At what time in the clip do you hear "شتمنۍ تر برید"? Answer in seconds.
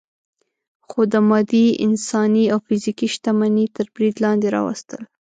3.13-4.15